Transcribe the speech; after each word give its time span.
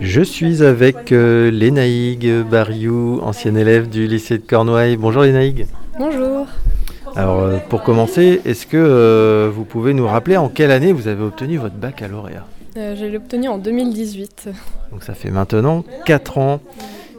Je 0.00 0.20
suis 0.20 0.62
avec 0.62 1.10
euh, 1.12 1.50
Lénaïgue 1.50 2.42
Bariou, 2.42 3.20
ancienne 3.22 3.56
élève 3.56 3.88
du 3.88 4.06
lycée 4.06 4.38
de 4.38 4.46
Cornouailles. 4.46 4.96
Bonjour 4.96 5.22
Lénaïgue. 5.22 5.66
Bonjour. 5.98 6.46
Alors 7.16 7.40
euh, 7.40 7.56
pour 7.70 7.82
commencer, 7.82 8.42
est-ce 8.44 8.66
que 8.66 8.76
euh, 8.76 9.50
vous 9.50 9.64
pouvez 9.64 9.94
nous 9.94 10.06
rappeler 10.06 10.36
en 10.36 10.50
quelle 10.50 10.70
année 10.70 10.92
vous 10.92 11.08
avez 11.08 11.22
obtenu 11.22 11.56
votre 11.56 11.76
baccalauréat? 11.76 12.44
Euh, 12.76 12.94
je 12.94 13.06
l'ai 13.06 13.16
obtenu 13.16 13.48
en 13.48 13.56
2018. 13.56 14.50
Donc 14.92 15.02
ça 15.02 15.14
fait 15.14 15.30
maintenant 15.30 15.82
4 16.04 16.38
ans. 16.38 16.60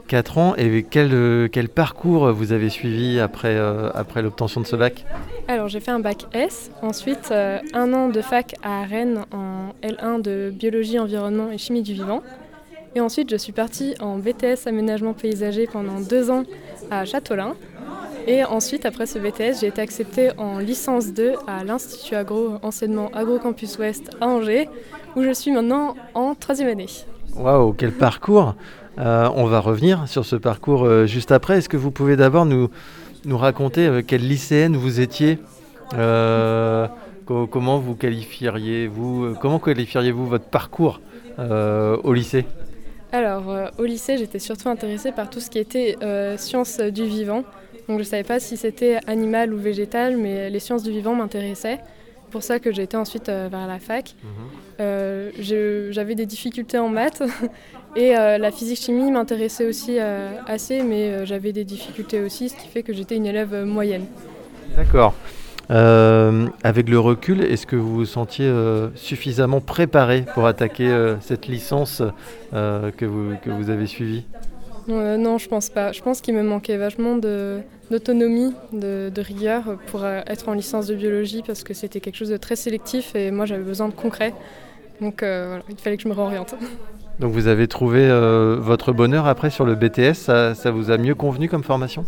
4 0.08 0.38
ans 0.38 0.56
et 0.56 0.86
quel, 0.90 1.50
quel 1.52 1.68
parcours 1.68 2.32
vous 2.32 2.54
avez 2.54 2.70
suivi 2.70 3.20
après, 3.20 3.60
après 3.94 4.22
l'obtention 4.22 4.62
de 4.62 4.66
ce 4.66 4.78
bac? 4.78 5.04
Alors 5.50 5.68
j'ai 5.68 5.82
fait 5.82 5.92
un 5.92 6.00
bac 6.00 6.28
S, 6.32 6.72
ensuite 6.82 7.34
un 7.34 7.94
an 7.94 8.08
de 8.08 8.22
fac 8.22 8.56
à 8.64 8.84
Rennes 8.84 9.26
en 9.34 9.74
L1 9.84 10.22
de 10.22 10.50
biologie, 10.50 10.98
environnement 10.98 11.52
et 11.52 11.58
chimie 11.58 11.82
du 11.82 11.92
vivant. 11.92 12.22
Et 12.96 13.00
ensuite 13.02 13.30
je 13.30 13.36
suis 13.36 13.52
partie 13.52 13.94
en 14.00 14.18
BTS 14.18 14.66
aménagement 14.68 15.14
paysager 15.14 15.68
pendant 15.68 16.00
deux 16.00 16.32
ans 16.32 16.44
à 16.90 17.06
Châteaulin. 17.06 17.56
Et 18.28 18.44
ensuite 18.44 18.86
après 18.86 19.06
ce 19.06 19.20
BTS 19.20 19.62
j'ai 19.62 19.68
été 19.68 19.82
acceptée 19.82 20.30
en 20.38 20.60
licence 20.60 21.14
2 21.14 21.34
à 21.48 21.64
l'Institut 21.64 22.16
Agro 22.16 22.56
enseignement 22.64 23.10
Agrocampus 23.14 23.78
Ouest 23.78 24.10
à 24.20 24.28
Angers 24.28 24.70
où 25.16 25.24
je 25.24 25.32
suis 25.32 25.52
maintenant 25.52 25.96
en 26.14 26.36
troisième 26.36 26.70
année. 26.70 26.88
Waouh, 27.36 27.74
quel 27.74 27.92
parcours 27.92 28.56
Euh, 29.00 29.30
On 29.36 29.46
va 29.46 29.60
revenir 29.60 30.08
sur 30.08 30.26
ce 30.26 30.36
parcours 30.36 30.84
euh, 30.84 31.06
juste 31.06 31.32
après. 31.32 31.60
Est-ce 31.60 31.70
que 31.70 31.78
vous 31.78 31.92
pouvez 31.92 32.16
d'abord 32.16 32.46
nous, 32.48 32.70
nous 33.26 33.38
raconter 33.38 33.86
euh, 33.86 34.02
quelle 34.06 34.28
lycéenne 34.28 34.76
vous 34.76 35.00
étiez 35.00 35.38
Euh, 35.94 36.88
co- 37.28 37.46
Comment 37.48 37.78
vous 37.78 37.94
qualifieriez-vous 37.94 39.36
Comment 39.40 39.60
qualifieriez-vous 39.60 40.26
votre 40.26 40.46
parcours 40.46 41.00
au 41.38 42.14
lycée? 42.14 42.46
Alors, 43.12 43.50
euh, 43.50 43.68
au 43.78 43.86
lycée, 43.86 44.18
j'étais 44.18 44.40
surtout 44.40 44.70
intéressée 44.70 45.12
par 45.12 45.30
tout 45.30 45.40
ce 45.40 45.50
qui 45.50 45.60
était 45.60 45.96
euh, 46.04 46.38
sciences 46.38 46.80
du 46.80 47.06
vivant. 47.06 47.44
Donc, 47.88 47.98
je 48.00 48.04
ne 48.04 48.04
savais 48.04 48.24
pas 48.24 48.40
si 48.40 48.58
c'était 48.58 49.00
animal 49.08 49.54
ou 49.54 49.58
végétal, 49.58 50.18
mais 50.18 50.50
les 50.50 50.60
sciences 50.60 50.84
du 50.84 50.92
vivant 50.92 51.16
m'intéressaient. 51.16 51.80
pour 52.32 52.44
ça 52.44 52.60
que 52.60 52.74
j'ai 52.74 52.84
été 52.84 52.98
ensuite 52.98 53.30
euh, 53.30 53.48
vers 53.50 53.66
la 53.68 53.80
fac. 53.80 54.14
Je- 54.80 55.88
J'avais 55.92 56.16
des 56.16 56.26
difficultés 56.26 56.78
en 56.78 56.90
maths 56.90 57.24
et 57.96 58.12
la 58.12 58.52
physique-chimie 58.52 59.12
m'intéressait 59.12 59.66
aussi 59.66 59.98
assez, 60.00 60.84
mais 60.84 61.26
j'avais 61.26 61.52
des 61.54 61.64
difficultés 61.64 62.20
aussi, 62.22 62.50
ce 62.50 62.56
qui 62.56 62.68
fait 62.68 62.84
que 62.84 62.94
j'étais 62.94 63.16
une 63.16 63.26
élève 63.26 63.64
moyenne. 63.64 64.06
D'accord. 64.76 65.16
Euh, 65.70 66.48
avec 66.64 66.90
le 66.90 67.00
recul, 67.00 67.42
est-ce 67.42 67.66
que 67.66 67.76
vous 67.76 67.94
vous 67.94 68.06
sentiez 68.06 68.46
euh, 68.46 68.90
suffisamment 68.96 69.60
préparé 69.60 70.24
pour 70.34 70.46
attaquer 70.46 70.88
euh, 70.88 71.20
cette 71.20 71.48
licence 71.48 72.02
que, 72.52 73.06
vous, 73.06 73.34
que 73.44 73.50
vous 73.50 73.70
avez 73.70 73.88
suivie? 73.88 74.26
Non, 74.88 75.38
je 75.38 75.50
pense 75.50 75.70
pas. 75.70 75.92
Je 75.92 76.02
pense 76.02 76.22
qu'il 76.22 76.34
me 76.34 76.44
manquait 76.44 76.78
vachement 76.78 77.18
d'autonomie, 77.18 78.54
de, 78.72 79.12
de 79.14 79.22
rigueur 79.22 79.78
pour 79.88 80.06
être 80.06 80.48
en 80.48 80.54
licence 80.54 80.88
de 80.88 80.96
biologie 80.96 81.44
parce 81.46 81.64
que 81.64 81.74
c'était 81.74 82.00
quelque 82.00 82.16
chose 82.16 82.30
de 82.30 82.38
très 82.38 82.56
sélectif 82.56 83.14
et 83.14 83.32
moi 83.32 83.46
j'avais 83.46 83.64
besoin 83.64 83.90
de 83.90 83.94
concret. 83.94 84.34
Donc 85.02 85.18
voilà, 85.20 85.62
il 85.70 85.78
fallait 85.78 85.98
que 85.98 86.04
je 86.04 86.08
me 86.08 86.14
réoriente. 86.14 86.56
Donc 87.20 87.34
vous 87.34 87.48
avez 87.48 87.68
trouvé 87.68 88.08
votre 88.62 88.94
bonheur 88.94 89.28
après 89.28 89.50
sur 89.50 89.66
le 89.66 89.76
BTS, 89.76 90.14
ça, 90.14 90.56
ça 90.56 90.72
vous 90.72 90.90
a 90.90 90.98
mieux 90.98 91.16
convenu 91.16 91.50
comme 91.50 91.64
formation? 91.64 92.06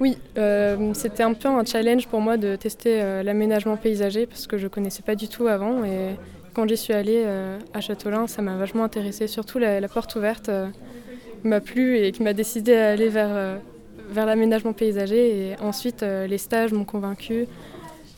Oui, 0.00 0.18
euh, 0.36 0.92
c'était 0.94 1.22
un 1.22 1.34
peu 1.34 1.48
un 1.48 1.64
challenge 1.64 2.08
pour 2.08 2.20
moi 2.20 2.36
de 2.36 2.56
tester 2.56 3.00
euh, 3.00 3.22
l'aménagement 3.22 3.76
paysager 3.76 4.26
parce 4.26 4.46
que 4.46 4.58
je 4.58 4.66
connaissais 4.66 5.02
pas 5.02 5.14
du 5.14 5.28
tout 5.28 5.46
avant 5.46 5.84
et 5.84 6.16
quand 6.54 6.68
j'y 6.68 6.76
suis 6.76 6.92
allée 6.92 7.22
euh, 7.24 7.58
à 7.72 7.80
Châteaulin, 7.80 8.26
ça 8.26 8.42
m'a 8.42 8.56
vachement 8.56 8.84
intéressée. 8.84 9.26
Surtout 9.26 9.58
la, 9.58 9.80
porte 9.88 10.14
ouverte 10.16 10.50
m'a 11.44 11.60
plu 11.60 11.98
et 11.98 12.12
qui 12.12 12.22
m'a 12.22 12.32
décidé 12.32 12.74
à 12.74 12.90
aller 12.90 13.08
vers, 13.08 13.58
vers 14.10 14.26
l'aménagement 14.26 14.72
paysager 14.72 15.50
et 15.50 15.56
ensuite 15.60 16.02
les 16.02 16.38
stages 16.38 16.72
m'ont 16.72 16.84
convaincue 16.84 17.46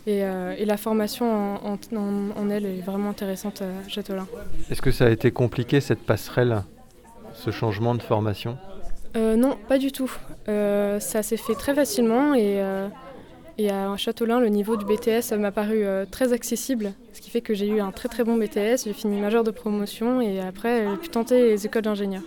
et, 0.06 0.22
la 0.64 0.76
formation 0.76 1.26
en, 1.26 1.78
en- 1.96 2.50
elle 2.50 2.66
est 2.66 2.80
vraiment 2.84 3.10
intéressante 3.10 3.62
à 3.62 3.88
Châteaulin. 3.88 4.26
Est-ce 4.70 4.82
que 4.82 4.90
ça 4.90 5.06
a 5.06 5.10
été 5.10 5.30
compliqué 5.30 5.80
cette 5.80 6.00
passerelle, 6.00 6.62
ce 7.34 7.50
changement 7.50 7.94
de 7.94 8.02
formation? 8.02 8.58
Euh, 9.16 9.36
non, 9.36 9.56
pas 9.68 9.78
du 9.78 9.92
tout. 9.92 10.10
Euh, 10.48 10.98
ça 11.00 11.22
s'est 11.22 11.36
fait 11.36 11.54
très 11.54 11.74
facilement 11.74 12.34
et, 12.34 12.60
euh, 12.60 12.88
et 13.58 13.70
à 13.70 13.96
Châteaulin, 13.96 14.40
le 14.40 14.48
niveau 14.48 14.76
du 14.76 14.84
BTS 14.84 15.32
m'a 15.38 15.52
paru 15.52 15.84
euh, 15.84 16.04
très 16.10 16.32
accessible, 16.32 16.92
ce 17.12 17.20
qui 17.20 17.30
fait 17.30 17.40
que 17.40 17.54
j'ai 17.54 17.68
eu 17.68 17.80
un 17.80 17.92
très 17.92 18.08
très 18.08 18.24
bon 18.24 18.36
BTS. 18.36 18.84
J'ai 18.84 18.92
fini 18.92 19.20
major 19.20 19.44
de 19.44 19.50
promotion 19.50 20.20
et 20.20 20.40
après 20.40 20.88
j'ai 20.90 20.96
pu 20.96 21.08
tenter 21.08 21.50
les 21.50 21.66
écoles 21.66 21.82
d'ingénieurs. 21.82 22.22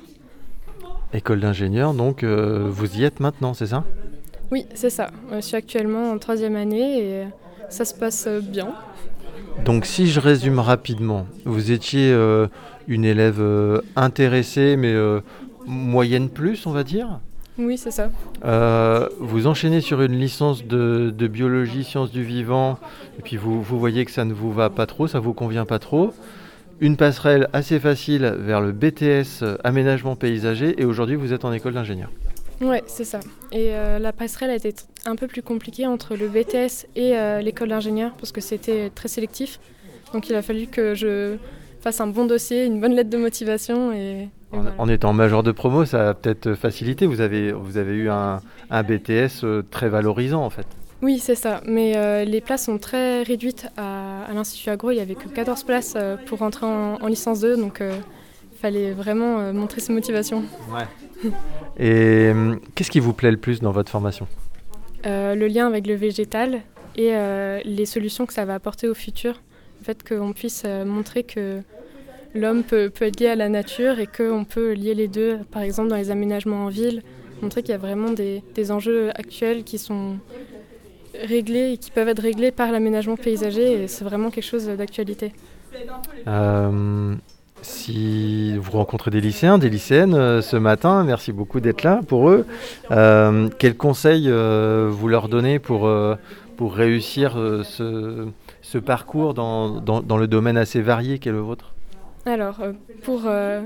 École 1.13 1.39
d'ingénieur, 1.39 1.93
donc 1.93 2.23
vous 2.23 2.97
y 2.97 3.03
êtes 3.03 3.19
maintenant, 3.21 3.53
c'est 3.53 3.67
ça? 3.67 3.83
Oui, 4.51 4.65
c'est 4.73 4.89
ça. 4.89 5.09
Je 5.31 5.39
suis 5.41 5.55
actuellement 5.55 6.11
en 6.11 6.17
troisième 6.17 6.55
année 6.55 6.99
et 6.99 7.27
ça 7.69 7.85
se 7.85 7.93
passe 7.93 8.27
bien. 8.27 8.73
Donc 9.65 9.85
si 9.85 10.07
je 10.07 10.19
résume 10.19 10.59
rapidement, 10.59 11.25
vous 11.45 11.71
étiez 11.71 12.11
euh, 12.11 12.47
une 12.87 13.03
élève 13.03 13.39
euh, 13.39 13.81
intéressée, 13.95 14.75
mais 14.77 14.93
euh, 14.93 15.19
moyenne 15.67 16.29
plus, 16.29 16.65
on 16.65 16.71
va 16.71 16.83
dire 16.83 17.19
Oui, 17.59 17.77
c'est 17.77 17.91
ça. 17.91 18.09
Euh, 18.45 19.07
vous 19.19 19.45
enchaînez 19.47 19.81
sur 19.81 20.01
une 20.01 20.17
licence 20.17 20.65
de, 20.65 21.13
de 21.15 21.27
biologie, 21.27 21.83
sciences 21.83 22.11
du 22.11 22.23
vivant, 22.23 22.79
et 23.19 23.21
puis 23.21 23.37
vous, 23.37 23.61
vous 23.61 23.79
voyez 23.79 24.05
que 24.05 24.11
ça 24.11 24.25
ne 24.25 24.33
vous 24.33 24.51
va 24.51 24.69
pas 24.69 24.85
trop, 24.85 25.07
ça 25.07 25.19
vous 25.19 25.33
convient 25.33 25.65
pas 25.65 25.79
trop. 25.79 26.13
Une 26.79 26.95
passerelle 26.95 27.49
assez 27.53 27.79
facile 27.79 28.35
vers 28.39 28.61
le 28.61 28.71
BTS 28.71 29.43
euh, 29.43 29.57
aménagement 29.63 30.15
paysager, 30.15 30.81
et 30.81 30.85
aujourd'hui 30.85 31.15
vous 31.15 31.33
êtes 31.33 31.45
en 31.45 31.51
école 31.51 31.73
d'ingénieur. 31.73 32.09
Ouais, 32.59 32.83
c'est 32.87 33.03
ça. 33.03 33.19
Et 33.51 33.75
euh, 33.75 33.99
la 33.99 34.13
passerelle 34.13 34.49
a 34.49 34.55
été 34.55 34.73
un 35.05 35.15
peu 35.15 35.27
plus 35.27 35.43
compliquée 35.43 35.85
entre 35.85 36.15
le 36.15 36.27
BTS 36.27 36.87
et 36.95 37.13
l'école 37.43 37.69
d'ingénieur 37.69 38.13
parce 38.13 38.31
que 38.31 38.41
c'était 38.41 38.89
très 38.89 39.07
sélectif. 39.07 39.59
Donc 40.11 40.27
il 40.29 40.35
a 40.35 40.41
fallu 40.41 40.65
que 40.65 40.95
je 40.95 41.35
fasse 41.81 42.01
un 42.01 42.07
bon 42.07 42.25
dossier, 42.25 42.65
une 42.65 42.81
bonne 42.81 42.93
lettre 42.93 43.11
de 43.11 43.17
motivation 43.17 43.91
et 43.91 44.29
En, 44.51 44.61
voilà. 44.61 44.75
en 44.77 44.87
étant 44.87 45.13
major 45.13 45.43
de 45.43 45.51
promo, 45.51 45.85
ça 45.85 46.09
a 46.09 46.13
peut-être 46.13 46.53
facilité. 46.53 47.05
Vous 47.05 47.21
avez, 47.21 47.51
vous 47.51 47.77
avez 47.77 47.95
eu 47.95 48.09
un, 48.09 48.41
un 48.69 48.83
BTS 48.83 49.43
euh, 49.43 49.61
très 49.69 49.89
valorisant 49.89 50.43
en 50.43 50.49
fait. 50.49 50.65
Oui, 51.01 51.19
c'est 51.19 51.35
ça. 51.35 51.61
Mais 51.65 51.95
euh, 51.95 52.23
les 52.23 52.41
places 52.41 52.65
sont 52.65 52.77
très 52.77 53.23
réduites 53.23 53.67
à, 53.77 54.23
à 54.23 54.33
l'Institut 54.33 54.69
Agro. 54.69 54.91
Il 54.91 54.95
n'y 54.95 55.01
avait 55.01 55.15
que 55.15 55.27
14 55.27 55.63
places 55.63 55.93
euh, 55.95 56.15
pour 56.25 56.39
rentrer 56.39 56.65
en, 56.65 56.95
en 57.01 57.07
licence 57.07 57.41
2. 57.41 57.57
Donc 57.57 57.81
il 57.81 58.57
fallait 58.57 58.91
vraiment 58.91 59.53
montrer 59.53 59.81
ses 59.81 59.93
motivations. 59.93 60.43
Et 61.77 62.29
hum, 62.31 62.59
qu'est-ce 62.73 62.89
qui 62.89 62.99
vous 62.99 63.13
plaît 63.13 63.31
le 63.31 63.37
plus 63.37 63.59
dans 63.61 63.71
votre 63.71 63.91
formation? 63.91 64.27
Le 65.05 65.47
lien 65.47 65.67
avec 65.67 65.87
le 65.87 65.93
végétal 65.93 66.61
et 66.97 67.13
les 67.63 67.85
solutions 67.85 68.25
que 68.25 68.33
ça 68.33 68.43
va 68.45 68.55
apporter 68.55 68.87
au 68.89 68.93
futur. 68.93 69.41
Le 69.79 69.85
fait 69.85 70.07
qu'on 70.07 70.33
puisse 70.33 70.65
montrer 70.85 71.23
que 71.23 71.61
l'homme 72.33 72.63
peut, 72.63 72.91
être 73.01 73.19
lié 73.19 73.27
à 73.27 73.35
la 73.35 73.49
nature 73.49 73.99
et 73.99 74.07
qu'on 74.07 74.45
peut 74.45 74.73
lier 74.73 74.93
les 74.93 75.07
deux, 75.07 75.39
par 75.51 75.61
exemple 75.61 75.89
dans 75.89 75.95
les 75.95 76.11
aménagements 76.11 76.65
en 76.65 76.69
ville, 76.69 77.01
montrer 77.41 77.61
qu'il 77.61 77.71
y 77.71 77.75
a 77.75 77.77
vraiment 77.77 78.11
des, 78.11 78.43
enjeux 78.71 79.09
actuels 79.15 79.63
qui 79.63 79.77
sont 79.77 80.17
réglés 81.23 81.73
et 81.73 81.77
qui 81.77 81.91
peuvent 81.91 82.07
être 82.07 82.21
réglés 82.21 82.51
par 82.51 82.71
l'aménagement 82.71 83.15
paysager 83.15 83.83
et 83.83 83.87
c'est 83.87 84.03
vraiment 84.03 84.29
quelque 84.29 84.43
chose 84.45 84.67
d'actualité. 84.67 85.33
Euh, 86.27 87.15
Si 87.61 88.55
vous 88.57 88.71
rencontrez 88.71 89.09
des 89.09 89.21
lycéens, 89.21 89.57
des 89.57 89.69
lycéennes 89.69 90.13
euh, 90.13 90.41
ce 90.41 90.57
matin, 90.57 91.03
merci 91.03 91.31
beaucoup 91.31 91.59
d'être 91.59 91.83
là 91.83 92.01
pour 92.07 92.29
eux. 92.29 92.45
Euh, 92.91 93.49
quels 93.57 93.75
conseils 93.75 94.25
euh, 94.29 94.89
vous 94.91 95.07
leur 95.07 95.27
donnez 95.27 95.57
pour, 95.59 95.89
pour 96.55 96.73
réussir 96.75 97.33
ce, 97.63 98.27
ce 98.61 98.77
parcours 98.77 99.33
dans, 99.33 99.81
dans- 99.81 100.01
dans 100.01 100.17
le 100.17 100.27
domaine 100.27 100.57
assez 100.57 100.81
varié 100.81 101.17
qu'est 101.19 101.31
le 101.31 101.39
vôtre? 101.39 101.76
Alors, 102.27 102.59
euh, 102.59 102.73
pour, 103.03 103.21
euh, 103.25 103.61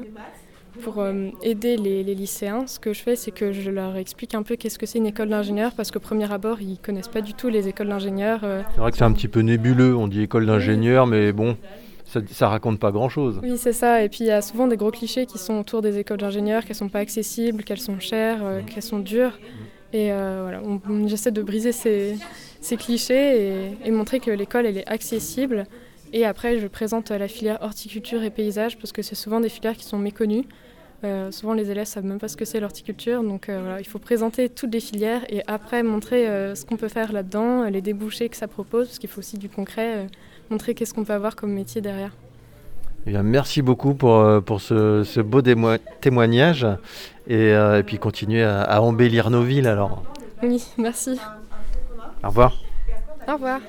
pour 0.84 1.00
euh, 1.00 1.30
aider 1.42 1.78
les, 1.78 2.04
les 2.04 2.14
lycéens, 2.14 2.68
ce 2.68 2.80
que 2.80 2.94
je 2.94 3.02
fais, 3.02 3.16
c'est 3.16 3.32
que 3.32 3.52
je 3.52 3.72
leur 3.72 3.98
explique 3.98 4.36
un 4.36 4.44
peu 4.44 4.56
qu'est-ce 4.56 4.78
que 4.78 4.86
c'est 4.86 5.00
une 5.00 5.08
école 5.08 5.30
d'ingénieur, 5.30 5.72
parce 5.76 5.90
qu'au 5.90 6.00
premier 6.00 6.32
abord, 6.32 6.62
ils 6.62 6.78
connaissent 6.78 7.08
pas 7.08 7.22
du 7.22 7.34
tout 7.34 7.50
les 7.50 7.68
écoles 7.68 7.90
d'ingénieurs. 7.90 8.42
C'est 8.42 8.80
vrai 8.80 8.92
que 8.92 8.98
c'est 8.98 9.04
un 9.04 9.14
petit 9.14 9.28
peu 9.28 9.40
nébuleux, 9.40 9.96
on 9.96 10.08
dit 10.08 10.22
école 10.22 10.46
d'ingénieur, 10.46 11.08
mais 11.08 11.32
bon, 11.32 11.58
ça, 12.06 12.20
ça 12.32 12.50
raconte 12.50 12.80
pas 12.80 12.92
grand-chose. 12.92 13.40
Oui, 13.42 13.58
c'est 13.58 13.74
ça. 13.74 14.04
Et 14.04 14.10
puis, 14.10 14.20
il 14.22 14.28
y 14.28 14.32
a 14.32 14.44
souvent 14.44 14.68
des 14.68 14.78
gros 14.78 14.92
clichés 14.92 15.26
qui 15.26 15.40
sont 15.40 15.60
autour 15.60 15.82
des 15.82 15.98
écoles 15.98 16.20
d'ingénieurs, 16.20 16.64
qu'elles 16.64 16.76
sont 16.76 16.90
pas 16.90 17.00
accessibles, 17.00 17.64
qu'elles 17.64 17.80
sont 17.80 18.00
chères, 18.00 18.42
euh, 18.44 18.62
qu'elles 18.62 18.84
sont 18.84 19.00
dures. 19.00 19.40
Et 19.92 20.12
euh, 20.12 20.42
voilà, 20.44 20.62
j'essaie 21.08 21.32
de 21.32 21.42
briser 21.42 21.72
ces, 21.72 22.16
ces 22.62 22.78
clichés 22.78 23.72
et, 23.84 23.88
et 23.88 23.92
montrer 23.92 24.20
que 24.20 24.30
l'école, 24.30 24.68
elle 24.68 24.78
est 24.78 24.88
accessible. 24.88 25.66
Et 26.14 26.26
après, 26.26 26.60
je 26.60 26.68
présente 26.68 27.10
la 27.10 27.28
filière 27.28 27.60
horticulture 27.62 28.22
et 28.24 28.30
paysage, 28.30 28.78
parce 28.78 28.92
que 28.92 29.02
c'est 29.02 29.16
souvent 29.16 29.40
des 29.40 29.50
filières 29.50 29.78
qui 29.78 29.86
sont 29.86 29.98
méconnues. 29.98 30.46
Euh, 31.04 31.32
souvent, 31.32 31.54
les 31.54 31.72
élèves 31.72 31.88
savent 31.88 32.06
même 32.06 32.20
pas 32.20 32.28
ce 32.28 32.38
que 32.38 32.46
c'est 32.46 32.60
l'horticulture. 32.60 33.24
Donc, 33.24 33.50
euh, 33.50 33.60
voilà, 33.62 33.80
il 33.80 33.88
faut 33.88 33.98
présenter 33.98 34.50
toutes 34.50 34.74
les 34.74 34.80
filières 34.80 35.22
et 35.30 35.42
après 35.48 35.84
montrer 35.84 36.28
euh, 36.28 36.54
ce 36.54 36.66
qu'on 36.66 36.78
peut 36.78 36.90
faire 36.90 37.12
là-dedans, 37.12 37.64
les 37.64 37.82
débouchés 37.82 38.30
que 38.30 38.38
ça 38.38 38.48
propose, 38.48 38.88
parce 38.88 39.00
qu'il 39.00 39.10
faut 39.10 39.20
aussi 39.20 39.38
du 39.38 39.50
concret, 39.50 40.08
montrer 40.50 40.76
qu'est-ce 40.76 40.94
qu'on 40.94 41.04
peut 41.04 41.14
avoir 41.14 41.36
comme 41.36 41.54
métier 41.54 41.82
derrière. 41.82 42.12
Eh 43.08 43.12
bien, 43.12 43.24
merci 43.24 43.64
beaucoup 43.64 43.96
pour, 43.96 44.44
pour 44.44 44.62
ce, 44.62 45.04
ce 45.04 45.22
beau 45.22 45.42
témoignage 46.02 46.68
et, 47.28 47.48
et 47.48 47.84
puis 47.84 47.98
continuer 47.98 48.44
à, 48.44 48.62
à 48.62 48.80
embellir 48.82 49.32
nos 49.32 49.42
villes 49.42 49.68
alors. 49.68 50.04
Oui, 50.44 50.64
merci. 50.78 51.18
Au 52.24 52.28
revoir. 52.28 52.54
Au 53.28 53.34
revoir. 53.34 53.60